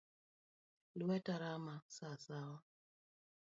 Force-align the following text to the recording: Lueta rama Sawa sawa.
Lueta 0.95 1.33
rama 1.41 1.75
Sawa 1.87 2.17
sawa. 2.17 2.63